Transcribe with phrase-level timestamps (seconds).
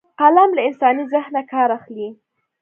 [0.19, 2.09] قلم له انساني ذهنه کار اخلي